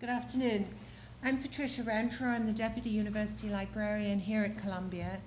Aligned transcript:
Good 0.00 0.10
afternoon. 0.10 0.68
I'm 1.24 1.38
Patricia 1.38 1.82
Renfro. 1.82 2.28
I'm 2.28 2.46
the 2.46 2.52
Deputy 2.52 2.88
University 2.88 3.48
Librarian 3.48 4.20
here 4.20 4.44
at 4.44 4.56
Columbia, 4.56 5.18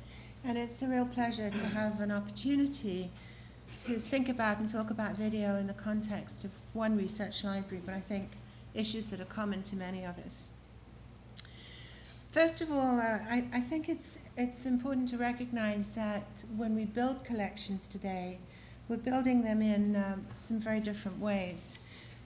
and 0.46 0.58
it's 0.58 0.82
a 0.82 0.88
real 0.88 1.05
pleasure 1.05 1.50
to 1.50 1.66
have 1.66 2.00
an 2.00 2.09
opportunity 2.09 3.12
to 3.80 3.96
think 3.96 4.30
about 4.30 4.60
and 4.60 4.70
talk 4.70 4.90
about 4.90 5.18
video 5.18 5.58
in 5.58 5.68
the 5.68 5.74
context 5.74 6.46
of 6.46 6.52
one 6.72 6.96
research 6.96 7.44
library, 7.44 7.84
but 7.86 7.94
I 7.94 8.00
think 8.00 8.30
issues 8.73 9.10
that 9.10 9.20
are 9.20 9.26
common 9.26 9.62
to 9.64 9.76
many 9.76 10.05
of 10.05 10.18
us. 10.20 10.48
First 12.30 12.62
of 12.62 12.72
all, 12.72 12.98
uh, 12.98 13.20
I, 13.30 13.44
I 13.52 13.60
think 13.60 13.90
it's, 13.90 14.20
it's 14.38 14.66
important 14.66 15.10
to 15.10 15.18
recognize 15.18 15.90
that 15.96 16.46
when 16.56 16.76
we 16.76 16.86
build 16.86 17.26
collections 17.26 17.90
today, 17.90 18.38
we're 18.88 18.96
building 18.96 19.42
them 19.42 19.62
in 19.62 19.98
um, 19.98 20.26
some 20.38 20.62
very 20.62 20.80
different 20.80 21.20
ways. 21.20 21.80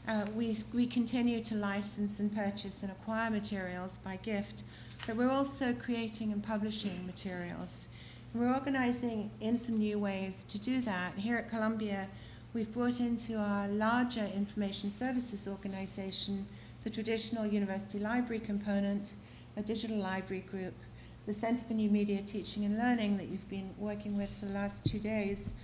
Uh, 0.07 0.23
we, 0.35 0.55
we 0.71 0.85
continue 0.85 1.41
to 1.41 1.55
license 1.55 2.19
and 2.19 2.35
purchase 2.35 2.83
and 2.83 2.91
acquire 2.91 3.31
materials 3.31 3.97
by 3.97 4.17
gift, 4.17 4.63
but 5.07 5.15
we're 5.15 5.31
also 5.31 5.73
creating 5.73 6.31
and 6.31 6.43
publishing 6.43 7.03
materials. 7.07 7.89
We're 8.35 8.53
organizing 8.53 9.31
in 9.41 9.57
some 9.57 9.79
new 9.79 9.97
ways 9.97 10.43
to 10.43 10.59
do 10.59 10.79
that. 10.81 11.15
Here 11.15 11.37
at 11.37 11.49
Columbia, 11.49 12.07
we've 12.53 12.71
brought 12.71 12.99
into 12.99 13.37
our 13.37 13.67
larger 13.67 14.29
information 14.35 14.91
services 14.91 15.47
organization 15.47 16.45
the 16.83 16.89
traditional 16.91 17.47
university 17.47 17.97
library 17.97 18.39
component, 18.39 19.13
a 19.57 19.63
digital 19.63 19.97
library 19.97 20.43
group, 20.51 20.75
the 21.25 21.33
Center 21.33 21.63
for 21.63 21.73
New 21.73 21.89
Media 21.89 22.21
Teaching 22.21 22.63
and 22.63 22.77
Learning 22.77 23.17
that 23.17 23.27
you've 23.27 23.49
been 23.49 23.73
working 23.79 24.15
with 24.15 24.29
for 24.35 24.45
the 24.45 24.53
last 24.53 24.85
two 24.85 24.99
days. 24.99 25.55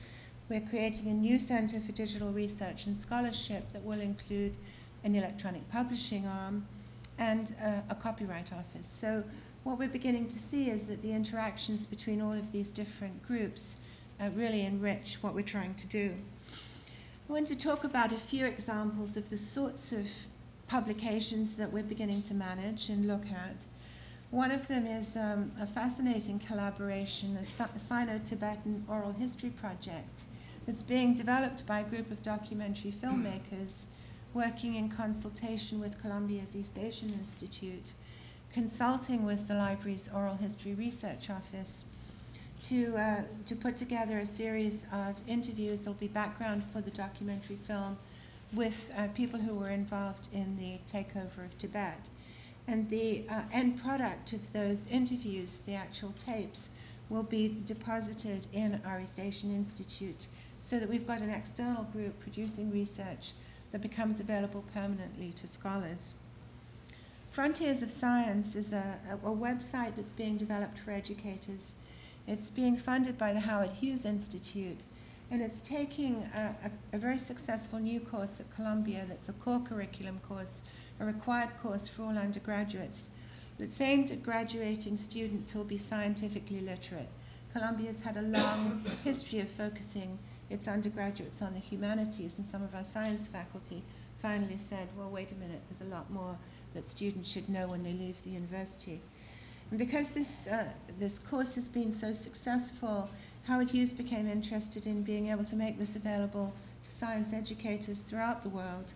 We're 0.52 0.60
creating 0.60 1.08
a 1.08 1.14
new 1.14 1.40
Center 1.40 1.80
for 1.80 1.94
Digital 1.94 2.30
Research 2.30 2.86
and 2.86 2.98
Scholarship 2.98 3.72
that 3.72 3.86
will 3.86 4.02
include 4.02 4.54
an 5.06 5.16
electronic 5.16 5.72
publishing 5.72 6.28
arm 6.28 6.68
and 7.18 7.56
uh, 7.64 7.80
a 7.90 7.96
copyright 7.96 8.52
office. 8.52 8.86
So 8.86 9.24
what 9.64 9.80
we're 9.80 9.88
beginning 9.88 10.28
to 10.28 10.38
see 10.38 10.70
is 10.70 10.88
that 10.88 11.04
the 11.04 11.14
interactions 11.14 11.86
between 11.86 12.22
all 12.22 12.34
of 12.34 12.52
these 12.52 12.74
different 12.74 13.26
groups 13.26 13.78
uh, 14.20 14.28
really 14.36 14.66
enrich 14.66 15.20
what 15.22 15.34
we're 15.34 15.42
trying 15.42 15.74
to 15.76 15.88
do. 15.88 16.16
I 17.30 17.32
want 17.32 17.48
to 17.48 17.58
talk 17.58 17.86
about 17.86 18.12
a 18.12 18.18
few 18.18 18.46
examples 18.46 19.16
of 19.16 19.30
the 19.30 19.38
sorts 19.38 19.94
of 19.94 20.10
publications 20.68 21.56
that 21.56 21.72
we're 21.72 21.82
beginning 21.82 22.24
to 22.24 22.34
manage 22.34 22.90
and 22.90 23.08
look 23.08 23.28
at. 23.28 23.56
One 24.32 24.52
of 24.52 24.68
them 24.68 24.86
is 24.86 25.16
um, 25.16 25.54
a 25.58 25.66
fascinating 25.66 26.40
collaboration, 26.40 27.38
a 27.38 27.44
Sino 27.46 28.20
Tibetan 28.26 28.84
oral 28.90 29.14
history 29.14 29.50
project 29.50 30.24
that's 30.66 30.84
being 30.84 31.14
developed 31.14 31.66
by 31.66 31.80
a 31.80 31.84
group 31.84 32.12
of 32.12 32.22
documentary 32.22 32.92
filmmakers 32.92 33.86
working 34.34 34.76
in 34.76 34.90
consultation 34.90 35.80
with 35.80 36.02
Columbia's 36.02 36.56
East 36.56 36.78
Asian 36.78 37.14
Institute 37.14 37.94
consulting 38.54 39.26
with 39.26 39.48
the 39.48 39.54
library's 39.54 40.10
Oral 40.14 40.36
History 40.36 40.74
Research 40.74 41.30
Office 41.30 41.86
to, 42.64 42.96
uh, 42.98 43.22
to 43.46 43.56
put 43.56 43.78
together 43.78 44.20
a 44.20 44.26
series 44.26 44.86
of 44.92 45.16
interviews. 45.28 45.82
There'll 45.82 46.00
be 46.00 46.08
background 46.08 46.64
for 46.72 46.82
the 46.82 46.92
documentary 46.92 47.56
film 47.56 47.98
with 48.54 48.92
uh, 48.98 49.08
people 49.16 49.40
who 49.40 49.56
were 49.56 49.70
involved 49.70 50.28
in 50.34 50.58
the 50.58 50.80
takeover 50.86 51.46
of 51.46 51.58
Tibet. 51.58 52.10
And 52.68 52.90
the 52.90 53.24
uh, 53.30 53.44
end 53.52 53.82
product 53.82 54.34
of 54.34 54.54
those 54.54 54.88
interviews, 54.88 55.60
the 55.60 55.74
actual 55.74 56.14
tapes, 56.20 56.70
will 57.10 57.24
be 57.24 57.58
deposited 57.66 58.48
in 58.54 58.82
our 58.86 59.00
East 59.02 59.20
Asian 59.20 59.54
Institute 59.54 60.28
so 60.62 60.80
that 60.80 60.88
we've 60.88 61.08
got 61.08 61.22
an 61.22 61.32
external 61.32 61.84
group 61.86 62.20
producing 62.20 62.72
research 62.72 63.32
that 63.72 63.82
becomes 63.82 64.20
available 64.20 64.64
permanently 64.74 65.32
to 65.32 65.48
scholars. 65.48 66.14
Frontiers 67.32 67.82
of 67.82 67.90
Science 67.90 68.56
is 68.56 68.72
a, 68.72 69.00
a, 69.10 69.16
a, 69.28 69.36
website 69.36 69.96
that's 69.96 70.14
being 70.14 70.38
developed 70.38 70.78
for 70.78 70.92
educators. 70.92 71.78
It's 72.28 72.52
being 72.52 72.78
funded 72.78 73.18
by 73.18 73.34
the 73.34 73.40
Howard 73.40 73.72
Hughes 73.72 74.06
Institute, 74.06 74.82
and 75.32 75.42
it's 75.42 75.62
taking 75.62 76.30
a, 76.36 76.54
a, 76.94 76.98
very 76.98 77.18
successful 77.18 77.80
new 77.80 78.00
course 78.00 78.40
at 78.40 78.54
Columbia 78.56 79.06
that's 79.08 79.30
a 79.30 79.34
core 79.34 79.62
curriculum 79.62 80.20
course, 80.28 80.62
a 81.00 81.06
required 81.06 81.58
course 81.58 81.88
for 81.88 82.04
all 82.04 82.18
undergraduates, 82.18 83.10
that's 83.58 83.82
aimed 83.82 84.12
at 84.12 84.22
graduating 84.22 84.96
students 84.96 85.52
who 85.52 85.60
will 85.60 85.66
be 85.66 85.80
scientifically 85.80 86.62
literate. 86.62 87.10
Columbia's 87.52 88.04
had 88.04 88.16
a 88.16 88.22
long 88.22 88.86
history 89.04 89.40
of 89.40 89.50
focusing 89.50 90.20
its 90.52 90.68
undergraduates 90.68 91.42
on 91.42 91.54
the 91.54 91.60
humanities, 91.60 92.38
and 92.38 92.46
some 92.46 92.64
of 92.64 92.76
our 92.76 92.84
science 92.84 93.28
faculty 93.28 93.84
finally 94.22 94.58
said, 94.58 94.88
well, 94.98 95.10
wait 95.10 95.32
a 95.32 95.36
minute, 95.36 95.62
there's 95.70 95.82
a 95.82 95.94
lot 95.96 96.12
more 96.12 96.38
that 96.74 96.86
students 96.86 97.32
should 97.32 97.50
know 97.50 97.68
when 97.68 97.84
they 97.84 97.94
leave 97.94 98.22
the 98.24 98.30
university. 98.30 99.02
And 99.70 99.80
because 99.80 100.10
this, 100.10 100.48
uh, 100.48 100.66
this 101.00 101.18
course 101.18 101.56
has 101.56 101.68
been 101.70 101.92
so 101.92 102.12
successful, 102.12 103.10
Howard 103.48 103.72
Hughes 103.72 103.94
became 103.94 104.28
interested 104.28 104.86
in 104.86 105.02
being 105.02 105.30
able 105.30 105.44
to 105.46 105.56
make 105.56 105.80
this 105.80 105.96
available 105.96 106.54
to 106.84 106.92
science 106.92 107.34
educators 107.34 108.02
throughout 108.02 108.44
the 108.44 108.50
world. 108.50 108.94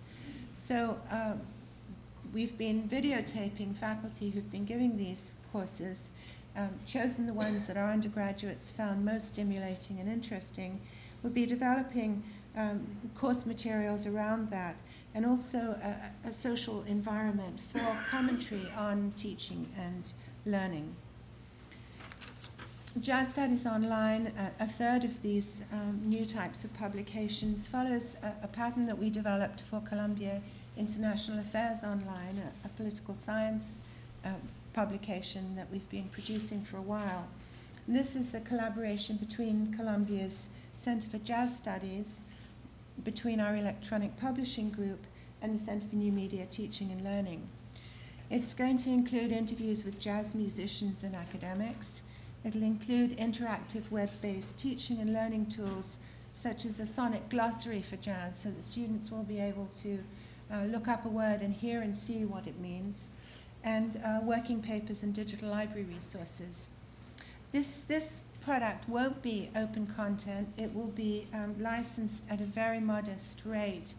So 0.53 0.99
uh, 1.11 1.33
we've 2.33 2.57
been 2.57 2.87
videotaping 2.87 3.75
faculty 3.75 4.29
who've 4.29 4.51
been 4.51 4.65
giving 4.65 4.97
these 4.97 5.37
courses, 5.51 6.11
um, 6.55 6.69
chosen 6.85 7.25
the 7.25 7.33
ones 7.33 7.67
that 7.67 7.77
our 7.77 7.91
undergraduates 7.91 8.69
found 8.69 9.03
most 9.03 9.29
stimulating 9.29 9.99
and 9.99 10.07
interesting. 10.07 10.81
We'll 11.25 11.33
be 11.33 11.47
developing 11.47 12.21
um, 12.55 12.85
course 13.15 13.47
materials 13.47 14.05
around 14.05 14.51
that 14.51 14.75
and 15.15 15.25
also 15.25 15.57
a, 15.57 16.27
a 16.27 16.31
social 16.31 16.83
environment 16.83 17.59
for 17.59 17.81
commentary 18.11 18.67
on 18.77 19.11
teaching 19.15 19.67
and 19.75 20.13
learning. 20.45 20.95
Jazz 23.01 23.31
Studies 23.31 23.65
Online, 23.65 24.31
a, 24.37 24.63
a 24.65 24.67
third 24.67 25.03
of 25.03 25.23
these 25.23 25.63
um, 25.73 25.99
new 26.05 26.27
types 26.27 26.63
of 26.63 26.71
publications, 26.77 27.65
follows 27.65 28.17
a, 28.21 28.43
a, 28.43 28.47
pattern 28.47 28.85
that 28.85 28.99
we 28.99 29.09
developed 29.09 29.63
for 29.63 29.81
Columbia 29.81 30.43
International 30.77 31.39
Affairs 31.39 31.83
Online, 31.83 32.39
a, 32.63 32.67
a 32.67 32.69
political 32.77 33.15
science 33.15 33.79
uh, 34.23 34.29
publication 34.73 35.55
that 35.55 35.65
we've 35.71 35.89
been 35.89 36.07
producing 36.09 36.61
for 36.61 36.77
a 36.77 36.83
while. 36.83 37.25
And 37.87 37.95
this 37.95 38.15
is 38.15 38.35
a 38.35 38.41
collaboration 38.41 39.17
between 39.17 39.73
Columbia's 39.75 40.49
Center 40.75 41.09
for 41.09 41.17
Jazz 41.19 41.55
Studies 41.55 42.23
between 43.03 43.39
our 43.39 43.55
electronic 43.55 44.17
publishing 44.17 44.69
group 44.69 45.05
and 45.41 45.53
the 45.53 45.59
Center 45.59 45.87
for 45.87 45.95
New 45.95 46.11
Media 46.11 46.45
Teaching 46.45 46.91
and 46.91 47.01
Learning. 47.01 47.47
It's 48.29 48.53
going 48.53 48.77
to 48.79 48.89
include 48.89 49.31
interviews 49.31 49.85
with 49.85 49.99
jazz 49.99 50.35
musicians 50.35 51.03
and 51.03 51.15
academics. 51.15 52.01
It'll 52.43 52.63
include 52.63 53.17
interactive 53.17 53.89
web 53.89 54.09
based 54.21 54.59
teaching 54.59 54.99
and 54.99 55.13
learning 55.13 55.45
tools 55.47 55.99
such 56.31 56.65
as 56.65 56.81
a 56.81 56.85
sonic 56.85 57.29
glossary 57.29 57.81
for 57.81 57.95
jazz 57.95 58.39
so 58.39 58.49
that 58.49 58.63
students 58.63 59.09
will 59.09 59.23
be 59.23 59.39
able 59.39 59.69
to 59.75 59.99
uh, 60.51 60.63
look 60.63 60.87
up 60.87 61.05
a 61.05 61.09
word 61.09 61.41
and 61.41 61.53
hear 61.53 61.81
and 61.81 61.95
see 61.95 62.25
what 62.25 62.45
it 62.45 62.59
means, 62.59 63.07
and 63.63 63.99
uh, 64.05 64.19
working 64.21 64.61
papers 64.61 65.03
and 65.03 65.13
digital 65.13 65.49
library 65.49 65.85
resources. 65.85 66.69
This, 67.51 67.81
this 67.83 68.19
product 68.45 68.87
won't 68.87 69.23
be 69.23 69.49
open 69.55 69.87
content, 69.87 70.47
it 70.55 70.73
will 70.73 70.93
be 70.95 71.27
um, 71.33 71.55
licensed 71.59 72.25
at 72.29 72.39
a 72.39 72.43
very 72.43 72.79
modest 72.79 73.41
rate 73.43 73.95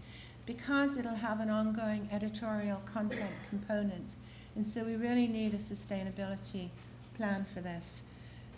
because 0.47 0.97
it'll 0.97 1.17
have 1.17 1.41
an 1.41 1.51
ongoing 1.51 2.09
editorial 2.13 2.81
content 2.87 3.33
component. 3.51 4.15
And 4.55 4.65
so 4.65 4.85
we 4.85 4.95
really 4.95 5.27
need 5.27 5.53
a 5.53 5.57
sustainability 5.57 6.69
plan 7.17 7.45
for 7.53 7.61
this. 7.61 8.05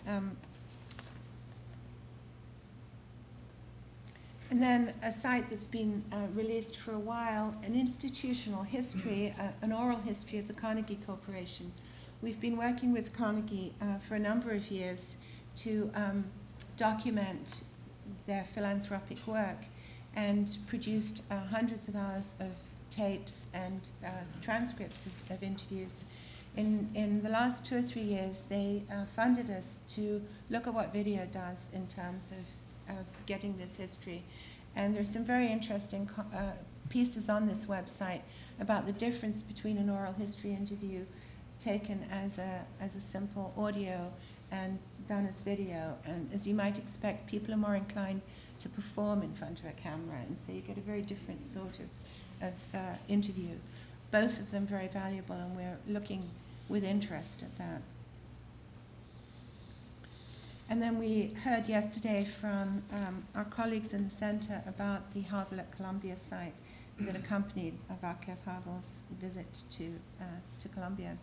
Um, 0.07 0.37
and 4.51 4.61
then 4.61 4.93
a 5.01 5.11
site 5.11 5.49
that's 5.49 5.67
been 5.67 6.03
uh, 6.11 6.27
released 6.35 6.77
for 6.77 6.91
a 6.91 6.99
while, 6.99 7.55
an 7.63 7.73
institutional 7.73 8.61
history, 8.61 9.33
uh, 9.39 9.47
an 9.63 9.71
oral 9.71 9.97
history 9.97 10.37
of 10.37 10.47
the 10.47 10.53
Carnegie 10.53 10.99
Corporation. 11.03 11.71
We've 12.21 12.39
been 12.39 12.57
working 12.57 12.93
with 12.93 13.11
Carnegie 13.11 13.73
uh, 13.81 13.97
for 13.97 14.13
a 14.13 14.19
number 14.19 14.51
of 14.51 14.69
years 14.69 15.17
to 15.57 15.91
um, 15.95 16.25
document 16.77 17.63
their 18.25 18.43
philanthropic 18.43 19.25
work 19.27 19.65
and 20.15 20.57
produced 20.67 21.23
uh, 21.29 21.39
hundreds 21.45 21.87
of 21.87 21.95
hours 21.95 22.35
of 22.39 22.51
tapes 22.89 23.47
and 23.53 23.89
uh, 24.03 24.09
transcripts 24.41 25.05
of, 25.05 25.11
of, 25.29 25.43
interviews. 25.43 26.05
In, 26.57 26.89
in 26.95 27.21
the 27.21 27.29
last 27.29 27.65
two 27.65 27.77
or 27.77 27.81
three 27.81 28.01
years, 28.01 28.45
they 28.49 28.83
uh, 28.91 29.05
funded 29.05 29.49
us 29.49 29.79
to 29.89 30.21
look 30.49 30.67
at 30.67 30.73
what 30.73 30.91
video 30.91 31.27
does 31.31 31.69
in 31.73 31.87
terms 31.87 32.31
of, 32.31 32.97
of 32.97 33.05
getting 33.25 33.57
this 33.57 33.75
history. 33.75 34.23
And 34.75 34.95
there's 34.95 35.09
some 35.09 35.25
very 35.25 35.47
interesting 35.47 36.09
uh, 36.17 36.51
pieces 36.89 37.29
on 37.29 37.47
this 37.47 37.67
website 37.67 38.21
about 38.59 38.87
the 38.87 38.93
difference 38.93 39.43
between 39.43 39.77
an 39.77 39.89
oral 39.89 40.13
history 40.13 40.51
interview 40.51 41.05
taken 41.59 42.05
as 42.11 42.39
a, 42.39 42.65
as 42.81 42.95
a 42.95 43.01
simple 43.01 43.53
audio 43.57 44.11
and 44.51 44.79
done 45.09 45.25
as 45.25 45.41
video. 45.41 45.97
And 46.05 46.29
as 46.33 46.47
you 46.47 46.53
might 46.53 46.77
expect, 46.77 47.27
people 47.27 47.53
are 47.53 47.57
more 47.57 47.75
inclined 47.75 48.21
to 48.59 48.69
perform 48.69 49.23
in 49.23 49.33
front 49.33 49.59
of 49.59 49.65
a 49.65 49.71
camera, 49.71 50.19
and 50.27 50.37
so 50.37 50.51
you 50.51 50.61
get 50.61 50.77
a 50.77 50.81
very 50.81 51.01
different 51.01 51.41
sort 51.41 51.79
of, 51.79 52.47
of 52.49 52.53
uh, 52.73 52.95
interview. 53.07 53.55
both 54.11 54.39
of 54.39 54.51
them 54.51 54.65
very 54.65 54.87
valuable, 54.87 55.35
and 55.35 55.55
we're 55.55 55.77
looking 55.87 56.23
with 56.67 56.83
interest 56.83 57.43
at 57.43 57.57
that. 57.57 57.81
And 60.69 60.81
then 60.81 60.99
we 60.99 61.31
heard 61.43 61.67
yesterday 61.67 62.23
from 62.23 62.83
um, 62.93 63.23
our 63.35 63.45
colleagues 63.45 63.93
in 63.93 64.03
the 64.03 64.09
centre 64.09 64.61
about 64.67 65.13
the 65.13 65.21
Havel 65.21 65.59
at 65.59 65.71
Columbia 65.71 66.17
site 66.17 66.53
that 66.99 67.15
accompanied 67.15 67.75
Václav 68.03 68.37
Havel's 68.45 69.03
visit 69.19 69.63
to, 69.71 69.85
uh, 70.19 70.23
to 70.59 70.69
Columbia. 70.69 71.17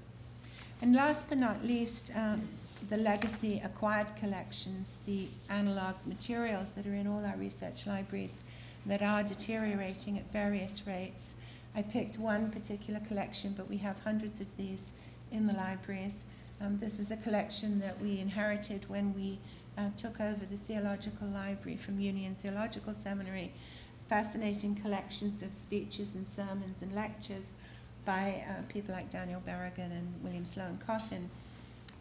And 0.82 0.94
last 0.94 1.28
but 1.28 1.38
not 1.38 1.64
least, 1.64 2.10
um, 2.14 2.48
the 2.88 2.98
legacy 2.98 3.60
acquired 3.64 4.14
collections, 4.16 4.98
the 5.06 5.28
analog 5.48 5.94
materials 6.04 6.72
that 6.72 6.86
are 6.86 6.94
in 6.94 7.06
all 7.06 7.24
our 7.24 7.36
research 7.36 7.86
libraries 7.86 8.42
that 8.84 9.02
are 9.02 9.22
deteriorating 9.22 10.18
at 10.18 10.30
various 10.32 10.86
rates. 10.86 11.36
I 11.74 11.82
picked 11.82 12.18
one 12.18 12.50
particular 12.50 13.00
collection, 13.00 13.54
but 13.56 13.68
we 13.68 13.78
have 13.78 13.98
hundreds 14.00 14.40
of 14.40 14.56
these 14.56 14.92
in 15.32 15.46
the 15.46 15.54
libraries. 15.54 16.24
Um, 16.60 16.78
this 16.78 16.98
is 16.98 17.10
a 17.10 17.16
collection 17.16 17.80
that 17.80 18.00
we 18.00 18.20
inherited 18.20 18.88
when 18.88 19.14
we 19.14 19.38
uh, 19.76 19.90
took 19.96 20.20
over 20.20 20.44
the 20.44 20.56
theological 20.56 21.26
library 21.28 21.76
from 21.76 21.98
Union 21.98 22.36
Theological 22.38 22.94
Seminary. 22.94 23.52
Fascinating 24.08 24.74
collections 24.76 25.42
of 25.42 25.54
speeches 25.54 26.14
and 26.14 26.28
sermons 26.28 26.82
and 26.82 26.94
lectures 26.94 27.54
by 28.06 28.44
uh, 28.48 28.62
people 28.70 28.94
like 28.94 29.10
Daniel 29.10 29.42
Berrigan 29.46 29.90
and 29.90 30.14
William 30.22 30.46
Sloane 30.46 30.78
Coffin. 30.86 31.28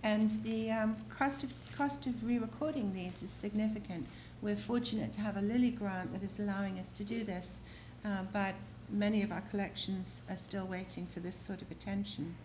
And 0.03 0.29
the 0.43 0.71
um, 0.71 0.95
cost 1.09 1.43
of 1.43 1.51
cost 1.75 2.07
of 2.07 2.25
re-recording 2.25 2.93
these 2.93 3.21
is 3.21 3.29
significant. 3.29 4.07
We're 4.41 4.55
fortunate 4.55 5.11
to 5.13 5.21
have 5.21 5.35
a 5.35 5.41
Lilly 5.41 5.71
grant 5.71 6.11
that 6.13 6.23
is 6.23 6.39
allowing 6.39 6.79
us 6.79 6.93
to 6.93 7.03
do 7.03 7.23
this, 7.23 7.59
uh, 8.05 8.23
but 8.31 8.53
many 8.89 9.23
of 9.23 9.31
our 9.31 9.41
collections 9.41 10.21
are 10.29 10.37
still 10.37 10.65
waiting 10.65 11.07
for 11.07 11.19
this 11.19 11.35
sort 11.35 11.61
of 11.61 11.71
attention. 11.71 12.35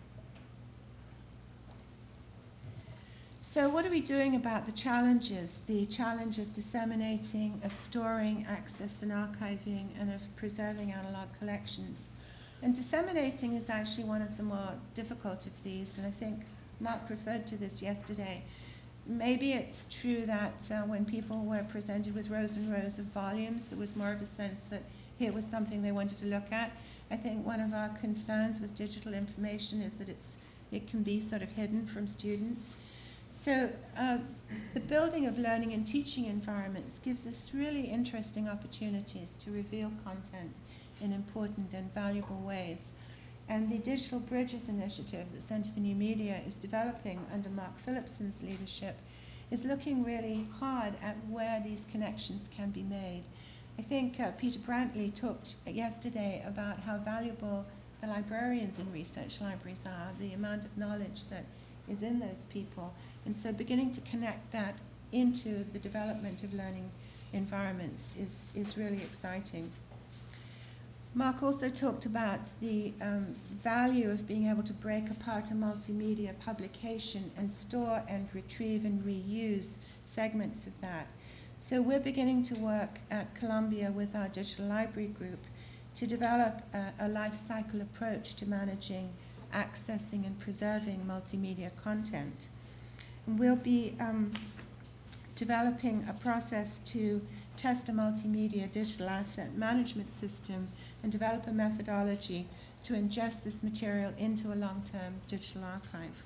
So, 3.43 3.69
what 3.69 3.85
are 3.85 3.89
we 3.89 4.01
doing 4.01 4.35
about 4.35 4.65
the 4.65 4.71
challenges? 4.71 5.61
The 5.65 5.85
challenge 5.85 6.37
of 6.37 6.53
disseminating, 6.53 7.61
of 7.63 7.73
storing, 7.73 8.45
access, 8.47 9.01
and 9.01 9.11
archiving, 9.11 9.87
and 9.99 10.11
of 10.11 10.35
preserving 10.35 10.91
analog 10.91 11.27
collections. 11.39 12.09
And 12.63 12.75
disseminating 12.75 13.53
is 13.53 13.69
actually 13.69 14.03
one 14.03 14.21
of 14.21 14.37
the 14.37 14.43
more 14.43 14.73
difficult 14.93 15.47
of 15.47 15.63
these, 15.63 15.97
and 15.97 16.05
I 16.05 16.11
think 16.11 16.41
Mark 16.79 17.09
referred 17.09 17.47
to 17.47 17.57
this 17.57 17.81
yesterday. 17.81 18.43
Maybe 19.07 19.53
it's 19.53 19.85
true 19.85 20.27
that 20.27 20.69
uh, 20.71 20.81
when 20.81 21.05
people 21.05 21.43
were 21.43 21.63
presented 21.63 22.13
with 22.13 22.29
rows 22.29 22.57
and 22.57 22.71
rows 22.71 22.99
of 22.99 23.05
volumes, 23.05 23.67
there 23.67 23.79
was 23.79 23.95
more 23.95 24.11
of 24.11 24.21
a 24.21 24.27
sense 24.27 24.61
that 24.63 24.83
here 25.17 25.31
was 25.31 25.45
something 25.45 25.81
they 25.81 25.91
wanted 25.91 26.19
to 26.19 26.27
look 26.27 26.51
at. 26.51 26.71
I 27.09 27.17
think 27.17 27.45
one 27.45 27.61
of 27.61 27.73
our 27.73 27.89
concerns 27.99 28.61
with 28.61 28.75
digital 28.75 29.13
information 29.13 29.81
is 29.81 29.97
that 29.97 30.07
it's, 30.07 30.37
it 30.71 30.87
can 30.87 31.01
be 31.01 31.19
sort 31.19 31.41
of 31.41 31.51
hidden 31.51 31.87
from 31.87 32.07
students. 32.07 32.75
So, 33.31 33.69
uh, 33.97 34.17
the 34.73 34.79
building 34.81 35.25
of 35.25 35.39
learning 35.39 35.73
and 35.73 35.87
teaching 35.87 36.25
environments 36.25 36.99
gives 36.99 37.25
us 37.25 37.51
really 37.53 37.83
interesting 37.83 38.47
opportunities 38.47 39.35
to 39.37 39.51
reveal 39.51 39.91
content 40.03 40.51
in 41.01 41.11
important 41.11 41.73
and 41.73 41.93
valuable 41.93 42.39
ways. 42.39 42.93
And 43.49 43.69
the 43.69 43.77
Digital 43.77 44.19
Bridges 44.19 44.69
Initiative 44.69 45.25
that 45.33 45.41
Centre 45.41 45.71
for 45.71 45.79
New 45.79 45.95
Media 45.95 46.39
is 46.47 46.55
developing 46.55 47.25
under 47.33 47.49
Mark 47.49 47.77
Phillipson's 47.77 48.41
leadership 48.41 48.97
is 49.51 49.65
looking 49.65 50.03
really 50.03 50.47
hard 50.59 50.93
at 51.01 51.17
where 51.29 51.61
these 51.63 51.85
connections 51.91 52.47
can 52.55 52.69
be 52.69 52.83
made. 52.83 53.23
I 53.77 53.81
think 53.81 54.19
uh, 54.19 54.31
Peter 54.31 54.59
Brantley 54.59 55.13
talked 55.13 55.55
yesterday 55.67 56.43
about 56.47 56.79
how 56.79 56.97
valuable 56.97 57.65
the 57.99 58.07
librarians 58.07 58.79
in 58.79 58.91
research 58.91 59.41
libraries 59.41 59.85
are, 59.85 60.11
the 60.19 60.33
amount 60.33 60.63
of 60.63 60.77
knowledge 60.77 61.25
that 61.25 61.45
is 61.89 62.03
in 62.03 62.19
those 62.19 62.41
people. 62.49 62.93
And 63.25 63.35
so 63.35 63.51
beginning 63.51 63.91
to 63.91 64.01
connect 64.01 64.51
that 64.51 64.75
into 65.11 65.65
the 65.73 65.79
development 65.79 66.43
of 66.43 66.53
learning 66.53 66.89
environments 67.33 68.13
is, 68.19 68.49
is 68.55 68.77
really 68.77 69.01
exciting. 69.03 69.71
Mark 71.13 71.43
also 71.43 71.69
talked 71.69 72.05
about 72.05 72.49
the 72.61 72.93
um, 73.01 73.35
value 73.61 74.09
of 74.09 74.25
being 74.25 74.47
able 74.47 74.63
to 74.63 74.71
break 74.71 75.09
apart 75.09 75.51
a 75.51 75.53
multimedia 75.53 76.39
publication 76.39 77.31
and 77.35 77.51
store 77.51 78.01
and 78.07 78.29
retrieve 78.33 78.85
and 78.85 79.03
reuse 79.03 79.79
segments 80.05 80.65
of 80.67 80.79
that. 80.79 81.07
So 81.57 81.81
we're 81.81 81.99
beginning 81.99 82.43
to 82.43 82.55
work 82.55 83.01
at 83.11 83.35
Columbia 83.35 83.91
with 83.91 84.15
our 84.15 84.29
digital 84.29 84.65
library 84.65 85.09
group 85.09 85.39
to 85.95 86.07
develop 86.07 86.61
a, 86.73 86.93
a 87.01 87.09
life 87.09 87.35
cycle 87.35 87.81
approach 87.81 88.35
to 88.35 88.45
managing, 88.47 89.09
accessing, 89.53 90.25
and 90.25 90.39
preserving 90.39 91.05
multimedia 91.05 91.71
content. 91.83 92.47
And 93.27 93.37
we'll 93.37 93.57
be 93.57 93.97
um, 93.99 94.31
developing 95.35 96.05
a 96.09 96.13
process 96.13 96.79
to 96.79 97.21
test 97.57 97.89
a 97.89 97.91
multimedia 97.91 98.71
digital 98.71 99.09
asset 99.09 99.55
management 99.55 100.13
system 100.13 100.69
and 101.03 101.11
develop 101.11 101.47
a 101.47 101.51
methodology 101.51 102.47
to 102.83 102.93
ingest 102.93 103.43
this 103.43 103.63
material 103.63 104.13
into 104.17 104.53
a 104.53 104.55
long-term 104.55 105.15
digital 105.27 105.63
archive. 105.63 106.25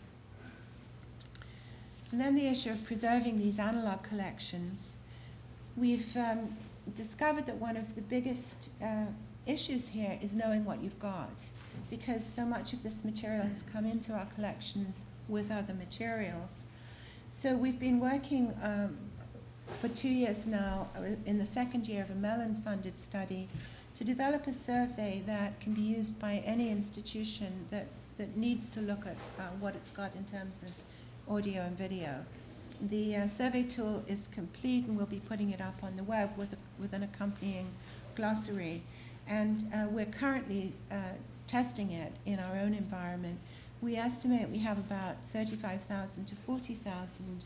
And 2.12 2.22
then 2.22 2.36
the 2.36 2.48
issue 2.48 2.72
of 2.72 2.86
preserving 2.86 3.40
these 3.40 3.60
analog 3.60 4.04
collections. 4.04 4.96
We've 5.76 6.16
um, 6.16 6.56
discovered 6.94 7.46
that 7.48 7.56
one 7.56 7.76
of 7.76 7.96
the 7.96 8.02
biggest 8.02 8.70
uh, 8.82 9.08
issues 9.46 9.90
here 9.90 10.18
is 10.22 10.34
knowing 10.34 10.64
what 10.66 10.82
you've 10.82 11.00
got, 11.00 11.50
because 11.90 12.26
so 12.26 12.46
much 12.46 12.74
of 12.74 12.84
this 12.84 13.04
material 13.04 13.44
has 13.44 13.64
come 13.64 13.86
into 13.86 14.14
our 14.14 14.28
collections 14.28 15.06
with 15.28 15.52
other 15.52 15.74
materials. 15.74 16.64
So 17.30 17.56
we've 17.56 17.80
been 17.80 18.00
working 18.00 18.54
um, 18.64 18.98
for 19.80 19.90
two 19.90 20.10
years 20.10 20.48
now 20.48 20.88
uh, 20.96 21.02
in 21.26 21.38
the 21.38 21.46
second 21.46 21.88
year 21.88 22.04
of 22.04 22.12
a 22.12 22.16
Mellon 22.16 22.56
funded 22.64 22.98
study 22.98 23.48
to 23.96 24.04
develop 24.04 24.46
a 24.46 24.54
survey 24.54 25.24
that 25.26 25.60
can 25.62 25.74
be 25.74 25.82
used 25.82 26.20
by 26.20 26.44
any 26.46 26.70
institution 26.70 27.66
that, 27.72 27.88
that 28.18 28.36
needs 28.36 28.70
to 28.70 28.82
look 28.82 29.06
at 29.06 29.16
uh, 29.40 29.44
what 29.60 29.74
it's 29.74 29.90
got 29.90 30.14
in 30.16 30.26
terms 30.26 30.64
of 30.64 31.34
audio 31.34 31.62
and 31.62 31.78
video. 31.78 32.26
The 32.82 33.16
uh, 33.16 33.28
survey 33.28 33.64
tool 33.64 34.04
is 34.06 34.28
complete 34.28 34.86
and 34.86 34.98
we'll 34.98 35.06
be 35.06 35.22
putting 35.22 35.52
it 35.52 35.62
up 35.62 35.82
on 35.82 35.96
the 35.96 36.04
web 36.04 36.38
with, 36.38 36.54
a, 36.54 36.58
with 36.78 36.92
an 36.92 37.04
accompanying 37.04 37.68
glossary. 38.16 38.84
And 39.28 39.64
uh, 39.74 39.88
we're 39.90 40.06
currently 40.06 40.74
uh, 40.92 41.16
testing 41.48 41.92
it 41.92 42.12
in 42.26 42.40
our 42.40 42.58
own 42.58 42.74
environment. 42.74 43.40
We 43.82 43.96
estimate 43.96 44.50
we 44.50 44.60
have 44.60 44.78
about 44.78 45.24
35,000 45.28 46.26
to 46.26 46.36
40,000 46.36 47.46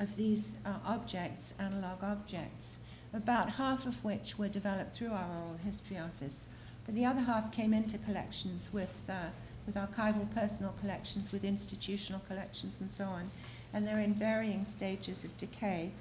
of 0.00 0.16
these 0.16 0.56
uh, 0.66 0.70
objects, 0.84 1.54
analog 1.60 2.02
objects, 2.02 2.78
about 3.14 3.50
half 3.50 3.86
of 3.86 4.04
which 4.04 4.38
were 4.38 4.48
developed 4.48 4.94
through 4.94 5.12
our 5.12 5.26
oral 5.26 5.58
history 5.64 5.96
office. 5.98 6.44
But 6.84 6.94
the 6.94 7.04
other 7.04 7.20
half 7.20 7.52
came 7.52 7.72
into 7.72 7.96
collections 7.98 8.70
with, 8.72 9.02
uh, 9.08 9.30
with 9.66 9.76
archival 9.76 10.32
personal 10.34 10.74
collections, 10.80 11.32
with 11.32 11.44
institutional 11.44 12.20
collections, 12.26 12.80
and 12.80 12.90
so 12.90 13.04
on. 13.04 13.30
And 13.72 13.86
they're 13.86 14.00
in 14.00 14.14
varying 14.14 14.64
stages 14.64 15.24
of 15.24 15.36
decay. 15.38 15.92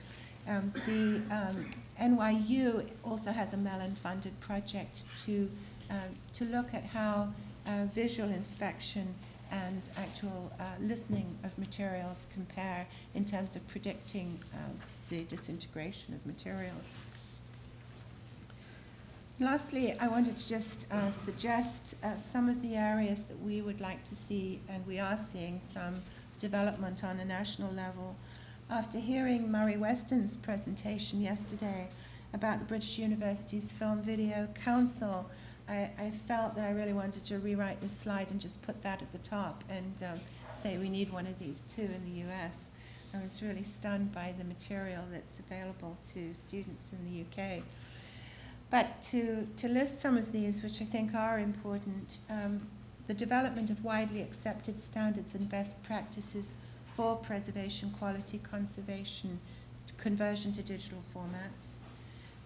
Um, 0.48 0.74
the 0.86 1.22
um, 1.34 1.66
NYU 2.02 2.86
also 3.04 3.32
has 3.32 3.54
a 3.54 3.58
Mellon 3.58 3.96
funded 3.96 4.38
project 4.40 5.06
to, 5.26 5.50
uh, 5.90 5.96
to 6.34 6.46
look 6.46 6.74
at 6.74 6.84
how 6.84 7.30
uh, 7.66 7.86
visual 7.86 8.30
inspection 8.30 9.14
and 9.52 9.88
actual 9.98 10.52
uh, 10.60 10.64
listening 10.82 11.38
of 11.44 11.58
materials 11.58 12.28
compare 12.34 12.88
in 13.14 13.24
terms 13.24 13.56
of 13.56 13.66
predicting 13.68 14.40
uh, 14.54 14.58
the 15.10 15.24
disintegration 15.24 16.14
of 16.14 16.26
materials. 16.26 17.00
Lastly, 19.40 19.96
I 20.00 20.08
wanted 20.08 20.38
to 20.38 20.48
just 20.48 20.92
uh, 20.92 21.10
suggest 21.10 21.96
uh, 22.04 22.16
some 22.18 22.48
of 22.48 22.62
the 22.62 22.76
areas 22.76 23.24
that 23.24 23.40
we 23.42 23.62
would 23.62 23.82
like 23.82 24.04
to 24.06 24.16
see, 24.16 24.60
and 24.70 24.86
we 24.86 25.00
are 25.00 25.18
seeing 25.18 25.60
some 25.60 26.02
development 26.40 27.04
on 27.04 27.20
a 27.20 27.26
national 27.26 27.74
level. 27.74 28.16
After 28.70 29.00
hearing 29.00 29.52
Murray 29.52 29.76
Weston's 29.76 30.38
presentation 30.38 31.20
yesterday 31.22 31.88
about 32.34 32.60
the 32.60 32.66
British 32.66 33.00
Universities 33.00 33.72
Film 33.72 34.02
Video 34.02 34.48
Council, 34.64 35.30
I, 35.68 35.90
I, 35.98 36.12
felt 36.12 36.56
that 36.56 36.66
I 36.66 36.72
really 36.72 36.94
wanted 36.94 37.24
to 37.26 37.40
rewrite 37.40 37.80
this 37.82 37.96
slide 37.96 38.32
and 38.32 38.40
just 38.40 38.62
put 38.62 38.84
that 38.84 39.02
at 39.02 39.12
the 39.14 39.18
top 39.20 39.64
and 39.70 40.04
um, 40.04 40.20
say 40.52 40.78
we 40.78 40.90
need 40.90 41.12
one 41.12 41.26
of 41.26 41.40
these 41.40 41.64
too 41.64 41.84
in 41.84 42.04
the 42.04 42.30
US. 42.30 42.66
I 43.14 43.22
was 43.22 43.44
really 43.44 43.64
stunned 43.64 44.12
by 44.12 44.34
the 44.38 44.44
material 44.44 45.04
that's 45.12 45.40
available 45.40 45.98
to 46.14 46.34
students 46.34 46.92
in 46.92 47.04
the 47.04 47.22
UK. 47.22 47.62
But 48.72 49.04
to, 49.04 49.48
to 49.58 49.68
list 49.68 50.02
some 50.02 50.18
of 50.18 50.32
these, 50.32 50.64
which 50.64 50.82
I 50.82 50.86
think 50.86 51.14
are 51.14 51.38
important, 51.38 52.20
um, 52.30 52.62
the 53.06 53.14
development 53.14 53.70
of 53.70 53.84
widely 53.84 54.22
accepted 54.22 54.80
standards 54.80 55.36
and 55.36 55.48
best 55.48 55.84
practices 55.84 56.58
for 56.96 57.16
preservation, 57.16 57.92
quality, 57.92 58.40
conservation, 58.40 59.40
conversion 59.98 60.52
to 60.54 60.64
digital 60.64 61.04
formats. 61.14 61.74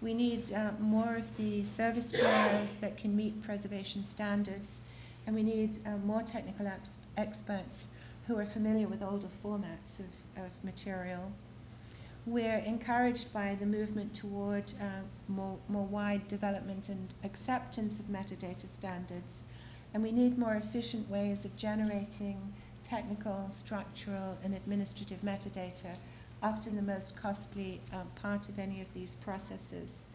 We 0.01 0.13
need 0.13 0.51
uh, 0.53 0.71
more 0.79 1.15
of 1.15 1.37
the 1.37 1.63
service 1.63 2.11
bureaus 2.11 2.77
that 2.77 2.97
can 2.97 3.15
meet 3.15 3.41
preservation 3.41 4.03
standards 4.03 4.81
and 5.25 5.35
we 5.35 5.43
need 5.43 5.77
uh, 5.85 5.97
more 6.05 6.23
technical 6.23 6.67
ex- 6.67 6.97
experts 7.17 7.87
who 8.27 8.37
are 8.37 8.45
familiar 8.45 8.87
with 8.87 9.01
older 9.01 9.29
formats 9.43 9.99
of, 9.99 10.43
of 10.43 10.51
material. 10.63 11.31
We're 12.25 12.57
encouraged 12.57 13.33
by 13.33 13.55
the 13.55 13.65
movement 13.65 14.13
toward 14.13 14.73
uh, 14.81 15.03
more, 15.29 15.57
more 15.69 15.85
wide 15.85 16.27
development 16.27 16.89
and 16.89 17.13
acceptance 17.23 18.01
of 18.01 18.07
metadata 18.07 18.67
standards, 18.67 19.43
and 19.93 20.03
we 20.03 20.11
need 20.11 20.37
more 20.37 20.55
efficient 20.55 21.09
ways 21.09 21.45
of 21.45 21.55
generating 21.55 22.53
technical, 22.83 23.47
structural, 23.49 24.37
and 24.43 24.53
administrative 24.53 25.21
metadata, 25.21 25.95
often 26.43 26.75
the 26.75 26.81
most 26.81 27.15
costly 27.15 27.79
uh, 27.93 28.01
part 28.21 28.49
of 28.49 28.59
any 28.59 28.81
of 28.81 28.93
these 28.93 29.15
processes. 29.15 30.05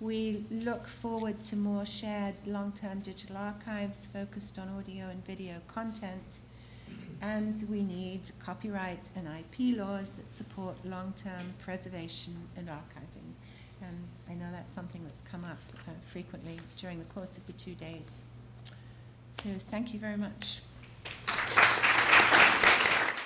We 0.00 0.44
look 0.50 0.86
forward 0.86 1.44
to 1.44 1.56
more 1.56 1.84
shared 1.84 2.34
long 2.46 2.72
term 2.72 3.00
digital 3.00 3.36
archives 3.36 4.06
focused 4.06 4.58
on 4.58 4.68
audio 4.68 5.08
and 5.08 5.24
video 5.24 5.56
content. 5.68 6.40
And 7.24 7.64
we 7.70 7.82
need 7.82 8.30
copyright 8.44 9.08
and 9.16 9.26
IP 9.26 9.78
laws 9.78 10.12
that 10.14 10.28
support 10.28 10.76
long 10.84 11.14
term 11.16 11.54
preservation 11.58 12.36
and 12.54 12.68
archiving. 12.68 13.32
And 13.80 13.96
I 14.28 14.34
know 14.34 14.52
that's 14.52 14.74
something 14.74 15.02
that's 15.04 15.22
come 15.22 15.42
up 15.42 15.58
uh, 15.88 15.92
frequently 16.02 16.58
during 16.76 16.98
the 16.98 17.06
course 17.06 17.38
of 17.38 17.46
the 17.46 17.54
two 17.54 17.74
days. 17.74 18.20
So 19.30 19.48
thank 19.58 19.94
you 19.94 20.00
very 20.00 20.18
much. 20.18 20.60